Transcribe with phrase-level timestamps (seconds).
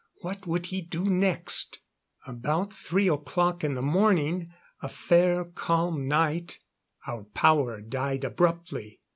[0.21, 1.77] What would he do next?
[2.25, 6.57] About three o'clock in the morning a fair, calm night
[7.05, 8.99] our power died abruptly.